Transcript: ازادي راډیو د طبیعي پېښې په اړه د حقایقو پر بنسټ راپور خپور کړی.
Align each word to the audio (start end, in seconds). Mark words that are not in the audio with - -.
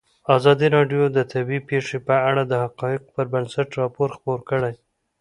ازادي 0.37 0.67
راډیو 0.75 1.03
د 1.15 1.19
طبیعي 1.31 1.61
پېښې 1.69 1.97
په 2.07 2.15
اړه 2.29 2.41
د 2.45 2.53
حقایقو 2.63 3.13
پر 3.15 3.25
بنسټ 3.33 3.67
راپور 3.81 4.09
خپور 4.17 4.39
کړی. 4.49 4.73